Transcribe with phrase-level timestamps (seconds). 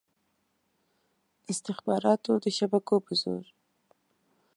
[1.51, 3.45] استخباراتو د شبکو په زور.